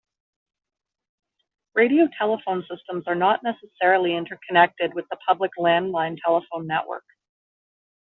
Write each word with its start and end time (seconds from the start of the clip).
Radiotelephone 1.77 2.63
systems 2.67 3.03
are 3.05 3.13
not 3.13 3.41
necessarily 3.43 4.15
interconnected 4.15 4.95
with 4.95 5.05
the 5.11 5.17
public 5.29 5.51
"land 5.59 5.91
line" 5.91 6.17
telephone 6.25 6.65
network. 6.65 7.05